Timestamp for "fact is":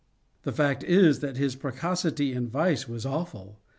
0.51-1.19